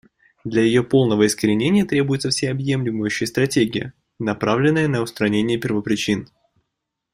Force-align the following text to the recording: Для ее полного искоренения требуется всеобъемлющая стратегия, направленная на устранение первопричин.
Для 0.43 0.63
ее 0.63 0.81
полного 0.81 1.27
искоренения 1.27 1.85
требуется 1.85 2.31
всеобъемлющая 2.31 3.27
стратегия, 3.27 3.93
направленная 4.17 4.87
на 4.87 5.03
устранение 5.03 5.59
первопричин. 5.59 6.27